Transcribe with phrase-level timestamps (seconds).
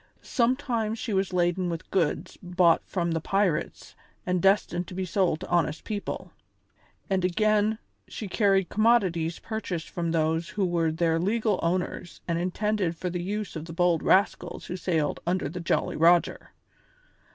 [0.23, 3.93] Sometimes she was laden with goods bought from the pirates
[4.25, 6.31] and destined to be sold to honest people;
[7.07, 7.77] and, again,
[8.07, 13.21] she carried commodities purchased from those who were their legal owners and intended for the
[13.21, 16.49] use of the bold rascals who sailed under the Jolly Roger.